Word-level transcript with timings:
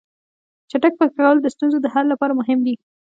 چټک 0.69 0.93
فکر 0.99 1.09
کول 1.17 1.37
د 1.41 1.47
ستونزو 1.55 1.77
د 1.81 1.87
حل 1.93 2.05
لپاره 2.13 2.37
مهم 2.39 2.59
دي. 2.65 2.75